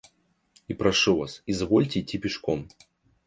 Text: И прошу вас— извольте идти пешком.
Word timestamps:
И 0.67 0.73
прошу 0.73 1.15
вас— 1.17 1.43
извольте 1.45 1.99
идти 1.99 2.17
пешком. 2.17 2.67